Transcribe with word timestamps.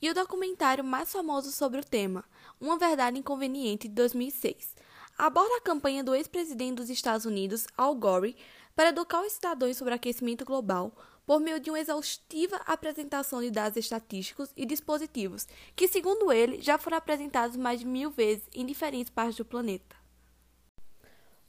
e 0.00 0.10
o 0.10 0.14
documentário 0.14 0.84
mais 0.84 1.12
famoso 1.12 1.50
sobre 1.50 1.80
o 1.80 1.84
tema, 1.84 2.24
Uma 2.60 2.78
Verdade 2.78 3.18
Inconveniente, 3.18 3.88
de 3.88 3.94
2006, 3.94 4.74
aborda 5.16 5.56
a 5.56 5.60
campanha 5.60 6.04
do 6.04 6.14
ex-presidente 6.14 6.76
dos 6.76 6.90
Estados 6.90 7.24
Unidos, 7.24 7.66
Al 7.76 7.94
Gore, 7.94 8.36
para 8.74 8.90
educar 8.90 9.22
os 9.22 9.32
cidadãos 9.32 9.76
sobre 9.76 9.94
aquecimento 9.94 10.44
global 10.44 10.92
por 11.26 11.40
meio 11.40 11.58
de 11.58 11.70
uma 11.70 11.80
exaustiva 11.80 12.56
apresentação 12.66 13.40
de 13.40 13.50
dados 13.50 13.76
estatísticos 13.76 14.50
e 14.56 14.64
dispositivos, 14.64 15.48
que, 15.74 15.88
segundo 15.88 16.30
ele, 16.30 16.62
já 16.62 16.78
foram 16.78 16.98
apresentados 16.98 17.56
mais 17.56 17.80
de 17.80 17.86
mil 17.86 18.10
vezes 18.10 18.44
em 18.54 18.64
diferentes 18.64 19.10
partes 19.10 19.36
do 19.36 19.44
planeta. 19.44 19.96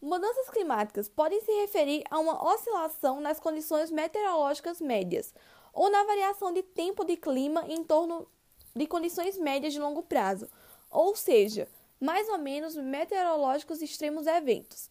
Mudanças 0.02 0.50
climáticas 0.50 1.10
podem 1.10 1.42
se 1.42 1.52
referir 1.62 2.04
a 2.10 2.18
uma 2.18 2.44
oscilação 2.54 3.20
nas 3.20 3.40
condições 3.40 3.92
meteorológicas 3.92 4.80
médias 4.80 5.34
ou 5.74 5.92
na 5.92 6.04
variação 6.06 6.52
de 6.52 6.64
tempo 6.64 7.04
de 7.04 7.18
clima 7.18 7.64
em 7.68 7.84
torno 7.84 8.28
de 8.78 8.88
condições 8.88 9.38
médias 9.38 9.74
de 9.74 9.80
longo 9.80 10.04
prazo, 10.04 10.48
ou 10.90 11.16
seja, 11.16 11.68
mais 12.00 12.30
ou 12.30 12.38
menos 12.38 12.76
meteorológicos 12.76 13.82
extremos 13.82 14.28
eventos. 14.28 14.90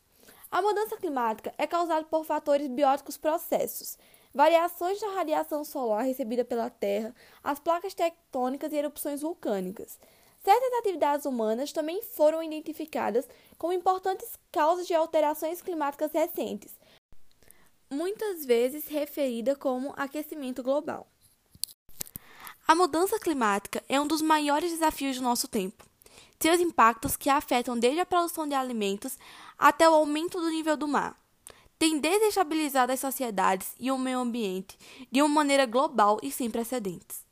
A 0.50 0.60
mudança 0.60 0.96
climática 0.96 1.54
é 1.56 1.66
causada 1.66 2.04
por 2.04 2.24
fatores 2.24 2.68
bióticos 2.68 3.16
processos, 3.16 3.98
variações 4.34 5.00
da 5.00 5.08
radiação 5.12 5.64
solar 5.64 6.04
recebida 6.04 6.44
pela 6.44 6.68
Terra, 6.68 7.14
as 7.42 7.58
placas 7.58 7.94
tectônicas 7.94 8.72
e 8.72 8.76
erupções 8.76 9.22
vulcânicas. 9.22 9.98
Certas 10.44 10.72
atividades 10.78 11.26
humanas 11.26 11.72
também 11.72 12.02
foram 12.02 12.42
identificadas 12.42 13.28
como 13.58 13.72
importantes 13.72 14.38
causas 14.52 14.86
de 14.86 14.94
alterações 14.94 15.60
climáticas 15.60 16.12
recentes, 16.12 16.78
muitas 17.90 18.44
vezes 18.44 18.86
referida 18.86 19.56
como 19.56 19.94
aquecimento 19.96 20.62
global. 20.62 21.06
A 22.68 22.74
mudança 22.74 23.16
climática 23.20 23.80
é 23.88 24.00
um 24.00 24.08
dos 24.08 24.20
maiores 24.20 24.72
desafios 24.72 25.16
do 25.16 25.22
nosso 25.22 25.46
tempo. 25.46 25.84
Seus 26.40 26.58
impactos 26.58 27.16
que 27.16 27.30
afetam 27.30 27.78
desde 27.78 28.00
a 28.00 28.06
produção 28.06 28.44
de 28.44 28.54
alimentos 28.54 29.16
até 29.56 29.88
o 29.88 29.94
aumento 29.94 30.40
do 30.40 30.50
nível 30.50 30.76
do 30.76 30.88
mar 30.88 31.16
têm 31.78 32.00
desestabilizado 32.00 32.90
as 32.90 32.98
sociedades 32.98 33.72
e 33.78 33.88
o 33.92 33.96
meio 33.96 34.18
ambiente 34.18 34.76
de 35.12 35.22
uma 35.22 35.28
maneira 35.28 35.64
global 35.64 36.18
e 36.24 36.32
sem 36.32 36.50
precedentes. 36.50 37.24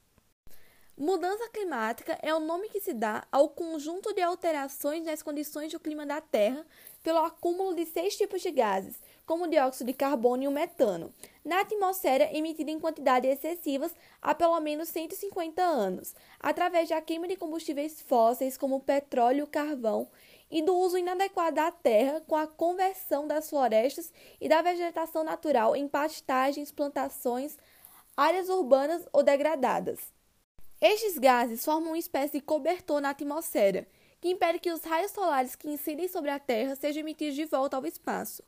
Mudança 0.97 1.49
climática 1.49 2.17
é 2.23 2.33
o 2.33 2.39
nome 2.39 2.69
que 2.69 2.81
se 2.81 2.95
dá 2.95 3.27
ao 3.33 3.49
conjunto 3.49 4.15
de 4.15 4.23
alterações 4.23 5.05
nas 5.05 5.21
condições 5.21 5.73
do 5.73 5.81
clima 5.81 6.07
da 6.07 6.21
Terra 6.21 6.65
pelo 7.03 7.19
acúmulo 7.19 7.75
de 7.75 7.85
seis 7.87 8.17
tipos 8.17 8.41
de 8.41 8.53
gases, 8.53 9.01
como 9.27 9.45
o 9.45 9.49
dióxido 9.49 9.87
de 9.87 9.93
carbono 9.93 10.43
e 10.43 10.49
o 10.49 10.51
metano, 10.51 11.13
na 11.45 11.61
atmosfera 11.61 12.29
emitida 12.37 12.71
em 12.71 12.79
quantidades 12.79 13.31
excessivas 13.31 13.95
há 14.21 14.35
pelo 14.35 14.59
menos 14.61 14.89
150 14.89 15.63
anos, 15.63 16.15
através 16.41 16.89
da 16.89 17.01
queima 17.01 17.29
de 17.29 17.37
combustíveis 17.37 18.01
fósseis 18.03 18.57
como 18.57 18.81
petróleo 18.81 19.45
e 19.45 19.47
carvão 19.47 20.09
e 20.51 20.63
do 20.63 20.75
uso 20.75 20.99
inadequado 20.99 21.57
da 21.57 21.71
terra 21.71 22.21
com 22.27 22.37
a 22.37 22.47
conversão 22.47 23.27
das 23.27 23.51
florestas 23.51 24.13
e 24.41 24.49
da 24.49 24.63
vegetação 24.63 25.25
natural 25.25 25.75
em 25.75 25.89
pastagens, 25.89 26.71
plantações, 26.71 27.59
áreas 28.17 28.49
urbanas 28.49 29.07
ou 29.13 29.23
degradadas. 29.23 30.13
Estes 30.81 31.19
gases 31.19 31.65
formam 31.65 31.91
uma 31.91 31.99
espécie 31.99 32.35
de 32.35 32.45
cobertor 32.45 33.01
na 33.01 33.11
atmosfera, 33.11 33.87
que 34.21 34.29
impede 34.29 34.59
que 34.59 34.71
os 34.71 34.83
raios 34.85 35.13
solares 35.13 35.57
que 35.57 35.69
incidem 35.69 36.09
sobre 36.09 36.31
a 36.31 36.39
Terra 36.39 36.77
sejam 36.77 37.01
emitidos 37.01 37.35
de 37.35 37.45
volta 37.45 37.77
ao 37.77 37.87
espaço, 37.87 38.43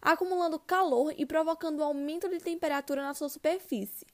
acumulando 0.00 0.58
calor 0.58 1.12
e 1.16 1.26
provocando 1.26 1.80
um 1.80 1.84
aumento 1.84 2.28
de 2.28 2.38
temperatura 2.38 3.02
na 3.02 3.14
sua 3.14 3.28
superfície, 3.28 4.06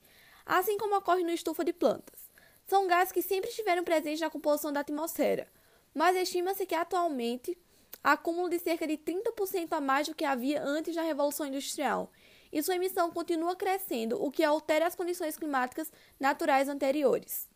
assim 0.44 0.78
como 0.78 0.96
ocorre 0.96 1.22
no 1.22 1.30
estufa 1.30 1.64
de 1.64 1.72
plantas. 1.72 2.20
São 2.66 2.86
gases 2.86 3.12
que 3.12 3.22
sempre 3.22 3.50
estiveram 3.50 3.84
presentes 3.84 4.20
na 4.20 4.30
composição 4.30 4.72
da 4.72 4.80
atmosfera, 4.80 5.46
mas 5.94 6.16
estima-se 6.16 6.66
que 6.66 6.74
atualmente 6.74 7.56
acúmulo 8.02 8.48
de 8.48 8.58
cerca 8.58 8.86
de 8.86 8.98
30% 8.98 9.72
a 9.72 9.80
mais 9.80 10.08
do 10.08 10.14
que 10.14 10.24
havia 10.24 10.62
antes 10.62 10.94
da 10.94 11.02
Revolução 11.02 11.46
Industrial, 11.46 12.10
e 12.52 12.62
sua 12.62 12.76
emissão 12.76 13.10
continua 13.10 13.56
crescendo, 13.56 14.22
o 14.22 14.30
que 14.30 14.44
altera 14.44 14.86
as 14.86 14.94
condições 14.94 15.36
climáticas 15.36 15.92
naturais 16.20 16.68
anteriores. 16.68 17.48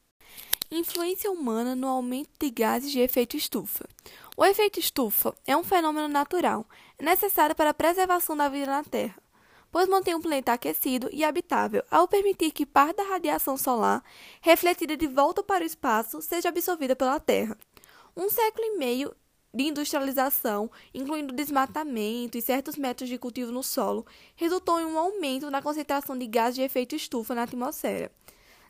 Influência 0.71 1.31
humana 1.31 1.77
no 1.77 1.87
aumento 1.87 2.31
de 2.39 2.51
gases 2.51 2.91
de 2.91 3.01
efeito 3.01 3.37
estufa. 3.37 3.89
O 4.41 4.45
efeito 4.45 4.79
estufa 4.79 5.35
é 5.45 5.57
um 5.57 5.65
fenômeno 5.65 6.07
natural, 6.07 6.65
necessário 6.97 7.57
para 7.57 7.71
a 7.71 7.75
preservação 7.75 8.37
da 8.37 8.49
vida 8.49 8.67
na 8.67 8.85
Terra, 8.85 9.17
pois 9.69 9.89
mantém 9.89 10.15
o 10.15 10.21
planeta 10.21 10.53
aquecido 10.53 11.09
e 11.11 11.25
habitável, 11.25 11.83
ao 11.91 12.07
permitir 12.07 12.53
que 12.53 12.65
parte 12.65 12.99
da 12.99 13.03
radiação 13.03 13.57
solar, 13.57 14.01
refletida 14.41 14.97
de 14.97 15.09
volta 15.09 15.43
para 15.43 15.65
o 15.65 15.67
espaço, 15.67 16.23
seja 16.23 16.51
absorvida 16.51 16.95
pela 16.95 17.19
Terra. 17.19 17.59
Um 18.17 18.31
século 18.31 18.65
e 18.65 18.79
meio 18.79 19.13
de 19.53 19.65
industrialização, 19.65 20.71
incluindo 20.95 21.35
desmatamento 21.35 22.39
e 22.39 22.41
certos 22.41 22.77
métodos 22.77 23.09
de 23.09 23.19
cultivo 23.19 23.51
no 23.51 23.65
solo, 23.65 24.07
resultou 24.37 24.79
em 24.79 24.85
um 24.85 24.97
aumento 24.97 25.51
na 25.51 25.61
concentração 25.61 26.17
de 26.17 26.29
gases 26.29 26.55
de 26.55 26.63
efeito 26.63 26.95
estufa 26.95 27.35
na 27.35 27.43
atmosfera. 27.43 28.13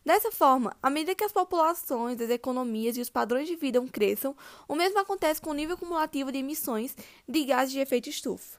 Dessa 0.08 0.32
forma, 0.32 0.74
à 0.82 0.88
medida 0.88 1.14
que 1.14 1.22
as 1.22 1.32
populações, 1.32 2.18
as 2.18 2.30
economias 2.30 2.96
e 2.96 3.00
os 3.02 3.10
padrões 3.10 3.46
de 3.46 3.54
vida 3.56 3.78
cresçam, 3.92 4.34
o 4.66 4.74
mesmo 4.74 4.98
acontece 4.98 5.38
com 5.38 5.50
o 5.50 5.52
nível 5.52 5.76
cumulativo 5.76 6.32
de 6.32 6.38
emissões 6.38 6.96
de 7.28 7.44
gases 7.44 7.74
de 7.74 7.80
efeito 7.80 8.08
estufa. 8.08 8.58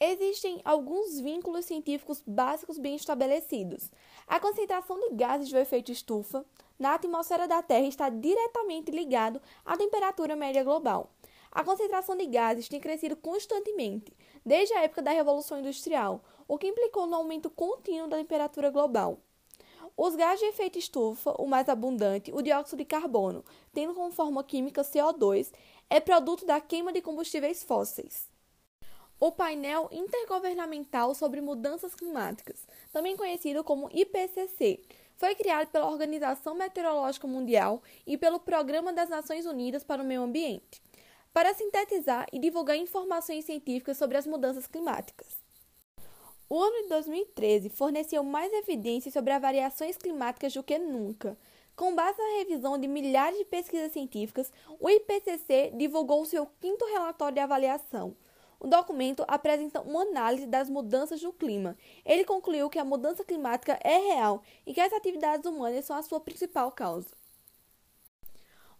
Existem 0.00 0.60
alguns 0.64 1.20
vínculos 1.20 1.66
científicos 1.66 2.20
básicos 2.26 2.78
bem 2.78 2.96
estabelecidos. 2.96 3.92
A 4.26 4.40
concentração 4.40 4.98
de 4.98 5.14
gases 5.14 5.48
de 5.48 5.56
efeito 5.56 5.92
estufa 5.92 6.44
na 6.76 6.94
atmosfera 6.94 7.46
da 7.46 7.62
Terra 7.62 7.86
está 7.86 8.08
diretamente 8.08 8.90
ligado 8.90 9.40
à 9.64 9.76
temperatura 9.76 10.34
média 10.34 10.64
global. 10.64 11.12
A 11.56 11.64
concentração 11.64 12.14
de 12.14 12.26
gases 12.26 12.68
tem 12.68 12.78
crescido 12.78 13.16
constantemente, 13.16 14.14
desde 14.44 14.74
a 14.74 14.82
época 14.82 15.00
da 15.00 15.10
Revolução 15.10 15.58
Industrial, 15.58 16.22
o 16.46 16.58
que 16.58 16.66
implicou 16.66 17.06
no 17.06 17.14
aumento 17.14 17.48
contínuo 17.48 18.08
da 18.08 18.18
temperatura 18.18 18.68
global. 18.68 19.20
Os 19.96 20.14
gases 20.14 20.40
de 20.40 20.46
efeito 20.48 20.78
estufa, 20.78 21.34
o 21.38 21.46
mais 21.46 21.66
abundante, 21.70 22.30
o 22.30 22.42
dióxido 22.42 22.80
de 22.80 22.84
carbono, 22.84 23.42
tendo 23.72 23.94
como 23.94 24.12
forma 24.12 24.44
química 24.44 24.82
CO2, 24.82 25.50
é 25.88 25.98
produto 25.98 26.44
da 26.44 26.60
queima 26.60 26.92
de 26.92 27.00
combustíveis 27.00 27.64
fósseis. 27.64 28.28
O 29.18 29.32
painel 29.32 29.88
intergovernamental 29.90 31.14
sobre 31.14 31.40
mudanças 31.40 31.94
climáticas, 31.94 32.66
também 32.92 33.16
conhecido 33.16 33.64
como 33.64 33.88
IPCC, 33.90 34.82
foi 35.16 35.34
criado 35.34 35.68
pela 35.68 35.90
Organização 35.90 36.54
Meteorológica 36.54 37.26
Mundial 37.26 37.82
e 38.06 38.18
pelo 38.18 38.38
Programa 38.38 38.92
das 38.92 39.08
Nações 39.08 39.46
Unidas 39.46 39.82
para 39.82 40.02
o 40.02 40.04
Meio 40.04 40.20
Ambiente, 40.20 40.82
para 41.36 41.52
sintetizar 41.52 42.26
e 42.32 42.38
divulgar 42.38 42.78
informações 42.78 43.44
científicas 43.44 43.98
sobre 43.98 44.16
as 44.16 44.26
mudanças 44.26 44.66
climáticas. 44.66 45.38
O 46.48 46.58
ano 46.58 46.84
de 46.84 46.88
2013 46.88 47.68
forneceu 47.68 48.24
mais 48.24 48.50
evidências 48.54 49.12
sobre 49.12 49.34
as 49.34 49.42
variações 49.42 49.98
climáticas 49.98 50.54
do 50.54 50.62
que 50.62 50.78
nunca. 50.78 51.36
Com 51.76 51.94
base 51.94 52.16
na 52.16 52.38
revisão 52.38 52.78
de 52.78 52.88
milhares 52.88 53.36
de 53.36 53.44
pesquisas 53.44 53.92
científicas, 53.92 54.50
o 54.80 54.88
IPCC 54.88 55.74
divulgou 55.76 56.24
seu 56.24 56.46
quinto 56.58 56.86
relatório 56.86 57.34
de 57.34 57.40
avaliação. 57.42 58.16
O 58.58 58.66
documento 58.66 59.22
apresenta 59.28 59.82
uma 59.82 60.04
análise 60.04 60.46
das 60.46 60.70
mudanças 60.70 61.20
do 61.20 61.34
clima. 61.34 61.76
Ele 62.06 62.24
concluiu 62.24 62.70
que 62.70 62.78
a 62.78 62.84
mudança 62.84 63.22
climática 63.22 63.78
é 63.84 63.98
real 63.98 64.42
e 64.64 64.72
que 64.72 64.80
as 64.80 64.90
atividades 64.90 65.44
humanas 65.44 65.84
são 65.84 65.96
a 65.96 66.02
sua 66.02 66.18
principal 66.18 66.72
causa. 66.72 67.25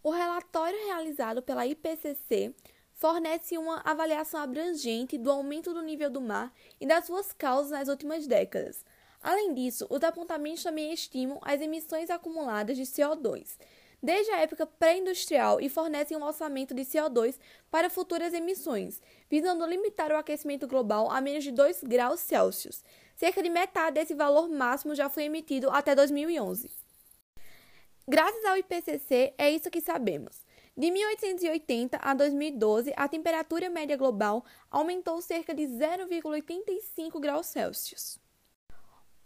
O 0.03 0.09
relatório 0.09 0.77
realizado 0.85 1.41
pela 1.41 1.65
IPCC 1.65 2.53
fornece 2.93 3.57
uma 3.57 3.81
avaliação 3.83 4.39
abrangente 4.39 5.17
do 5.17 5.31
aumento 5.31 5.73
do 5.73 5.81
nível 5.81 6.09
do 6.09 6.21
mar 6.21 6.53
e 6.79 6.85
das 6.85 7.05
suas 7.05 7.31
causas 7.33 7.71
nas 7.71 7.87
últimas 7.87 8.25
décadas. 8.25 8.85
Além 9.21 9.53
disso, 9.53 9.85
os 9.89 10.03
apontamentos 10.03 10.63
também 10.63 10.93
estimam 10.93 11.39
as 11.41 11.61
emissões 11.61 12.09
acumuladas 12.09 12.77
de 12.77 12.83
CO2 12.83 13.57
desde 14.01 14.31
a 14.31 14.39
época 14.39 14.65
pré-industrial 14.65 15.59
e 15.59 15.69
fornecem 15.69 16.15
um 16.17 16.23
orçamento 16.23 16.73
de 16.73 16.83
CO2 16.83 17.37
para 17.69 17.89
futuras 17.89 18.33
emissões, 18.33 19.01
visando 19.29 19.65
limitar 19.65 20.11
o 20.11 20.17
aquecimento 20.17 20.67
global 20.67 21.09
a 21.11 21.19
menos 21.19 21.43
de 21.43 21.51
2 21.51 21.83
graus 21.83 22.19
Celsius. 22.19 22.83
Cerca 23.15 23.41
de 23.41 23.49
metade 23.49 23.95
desse 23.95 24.13
valor 24.13 24.47
máximo 24.47 24.93
já 24.93 25.09
foi 25.09 25.23
emitido 25.23 25.69
até 25.71 25.95
2011. 25.95 26.69
Graças 28.09 28.45
ao 28.45 28.55
IPCC, 28.55 29.33
é 29.37 29.51
isso 29.51 29.69
que 29.69 29.81
sabemos. 29.81 30.45
De 30.77 30.89
1880 30.89 31.97
a 32.01 32.13
2012, 32.13 32.93
a 32.95 33.05
temperatura 33.05 33.69
média 33.69 33.97
global 33.97 34.45
aumentou 34.71 35.21
cerca 35.21 35.53
de 35.53 35.63
0,85 35.63 37.19
graus 37.19 37.47
Celsius. 37.47 38.17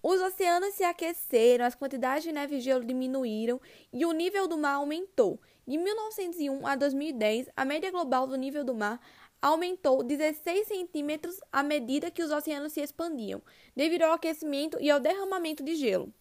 Os 0.02 0.20
oceanos 0.20 0.74
se 0.74 0.84
aqueceram, 0.84 1.64
as 1.64 1.76
quantidades 1.76 2.24
de 2.24 2.32
neve 2.32 2.56
e 2.56 2.60
gelo 2.60 2.84
diminuíram 2.84 3.62
e 3.94 4.04
o 4.04 4.14
nível 4.14 4.48
do 4.48 4.58
mar 4.58 4.78
aumentou. 4.78 5.40
De 5.68 5.78
1901 5.78 6.66
a 6.66 6.76
2010, 6.76 7.50
a 7.56 7.64
média 7.64 7.92
global 7.92 8.26
do 8.26 8.36
nível 8.36 8.64
do 8.64 8.74
mar 8.74 9.00
aumentou 9.40 10.02
16 10.02 10.68
centímetros 10.68 11.40
à 11.52 11.62
medida 11.62 12.10
que 12.10 12.24
os 12.24 12.32
oceanos 12.32 12.74
se 12.74 12.82
expandiam, 12.82 13.44
devido 13.76 14.02
ao 14.02 14.14
aquecimento 14.14 14.80
e 14.82 14.90
ao 14.90 15.00
derramamento 15.00 15.64
de 15.64 15.76
gelo. 15.76 16.12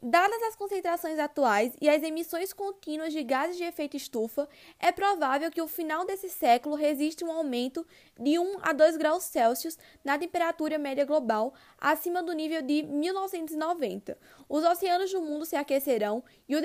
Dadas 0.00 0.40
as 0.44 0.54
concentrações 0.54 1.18
atuais 1.18 1.72
e 1.80 1.88
as 1.88 2.04
emissões 2.04 2.52
contínuas 2.52 3.12
de 3.12 3.24
gases 3.24 3.56
de 3.56 3.64
efeito 3.64 3.96
estufa, 3.96 4.48
é 4.78 4.92
provável 4.92 5.50
que 5.50 5.60
o 5.60 5.66
final 5.66 6.06
desse 6.06 6.30
século 6.30 6.76
resista 6.76 7.24
um 7.24 7.32
aumento 7.32 7.84
de 8.16 8.38
1 8.38 8.58
a 8.62 8.72
2 8.72 8.96
graus 8.96 9.24
Celsius 9.24 9.76
na 10.04 10.16
temperatura 10.16 10.78
média 10.78 11.04
global 11.04 11.52
acima 11.80 12.22
do 12.22 12.32
nível 12.32 12.62
de 12.62 12.84
1990. 12.84 14.16
Os 14.48 14.62
oceanos 14.62 15.10
do 15.10 15.20
mundo 15.20 15.44
se 15.44 15.56
aquecerão 15.56 16.22
e 16.48 16.54
o 16.54 16.62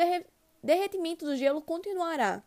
derretimento 0.61 1.25
do 1.25 1.35
gelo 1.35 1.59
continuará. 1.59 2.43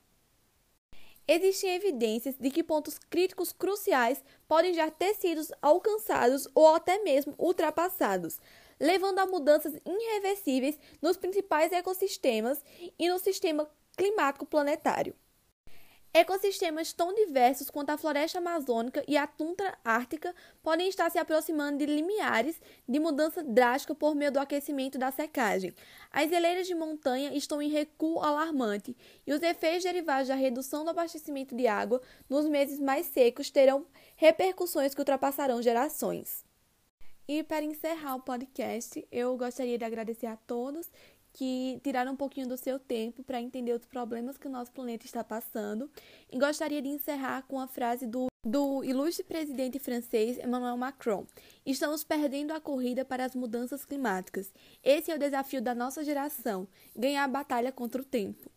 Existem 1.26 1.74
evidências 1.74 2.36
de 2.38 2.48
que 2.48 2.62
pontos 2.62 2.96
críticos 3.10 3.52
cruciais 3.52 4.22
podem 4.46 4.72
já 4.72 4.88
ter 4.88 5.14
sido 5.14 5.42
alcançados 5.60 6.46
ou 6.54 6.76
até 6.76 7.02
mesmo 7.02 7.34
ultrapassados 7.36 8.38
levando 8.78 9.18
a 9.18 9.26
mudanças 9.26 9.74
irreversíveis 9.84 10.78
nos 11.00 11.16
principais 11.16 11.72
ecossistemas 11.72 12.62
e 12.98 13.08
no 13.08 13.18
sistema 13.18 13.68
climático 13.96 14.46
planetário. 14.46 15.14
Ecossistemas 16.18 16.94
tão 16.94 17.14
diversos 17.14 17.68
quanto 17.68 17.90
a 17.90 17.98
floresta 17.98 18.38
amazônica 18.38 19.04
e 19.06 19.18
a 19.18 19.26
tundra 19.26 19.76
ártica 19.84 20.34
podem 20.62 20.88
estar 20.88 21.10
se 21.10 21.18
aproximando 21.18 21.76
de 21.76 21.84
limiares 21.84 22.58
de 22.88 22.98
mudança 22.98 23.42
drástica 23.42 23.94
por 23.94 24.14
meio 24.14 24.32
do 24.32 24.40
aquecimento 24.40 24.96
da 24.96 25.10
secagem. 25.10 25.74
As 26.10 26.30
geleiras 26.30 26.66
de 26.66 26.74
montanha 26.74 27.36
estão 27.36 27.60
em 27.60 27.68
recuo 27.68 28.20
alarmante 28.20 28.96
e 29.26 29.32
os 29.34 29.42
efeitos 29.42 29.84
derivados 29.84 30.28
da 30.28 30.34
redução 30.34 30.84
do 30.84 30.90
abastecimento 30.90 31.54
de 31.54 31.66
água 31.66 32.00
nos 32.30 32.48
meses 32.48 32.80
mais 32.80 33.04
secos 33.04 33.50
terão 33.50 33.86
repercussões 34.16 34.94
que 34.94 35.00
ultrapassarão 35.02 35.60
gerações. 35.60 36.45
E 37.28 37.42
para 37.42 37.64
encerrar 37.64 38.14
o 38.14 38.20
podcast, 38.20 39.04
eu 39.10 39.36
gostaria 39.36 39.76
de 39.76 39.84
agradecer 39.84 40.26
a 40.26 40.36
todos 40.36 40.88
que 41.32 41.78
tiraram 41.82 42.12
um 42.12 42.16
pouquinho 42.16 42.48
do 42.48 42.56
seu 42.56 42.78
tempo 42.78 43.22
para 43.22 43.42
entender 43.42 43.72
os 43.72 43.84
problemas 43.84 44.38
que 44.38 44.46
o 44.46 44.50
nosso 44.50 44.70
planeta 44.72 45.04
está 45.04 45.22
passando. 45.24 45.90
E 46.32 46.38
gostaria 46.38 46.80
de 46.80 46.88
encerrar 46.88 47.42
com 47.42 47.58
a 47.58 47.66
frase 47.66 48.06
do, 48.06 48.28
do 48.44 48.82
ilustre 48.84 49.24
presidente 49.24 49.78
francês 49.78 50.38
Emmanuel 50.38 50.76
Macron: 50.76 51.26
Estamos 51.64 52.04
perdendo 52.04 52.52
a 52.52 52.60
corrida 52.60 53.04
para 53.04 53.24
as 53.24 53.34
mudanças 53.34 53.84
climáticas. 53.84 54.52
Esse 54.82 55.10
é 55.10 55.14
o 55.16 55.18
desafio 55.18 55.60
da 55.60 55.74
nossa 55.74 56.04
geração: 56.04 56.66
ganhar 56.94 57.24
a 57.24 57.28
batalha 57.28 57.72
contra 57.72 58.00
o 58.00 58.04
tempo. 58.04 58.50